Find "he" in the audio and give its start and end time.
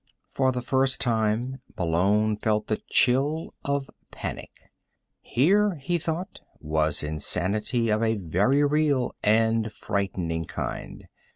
5.75-5.99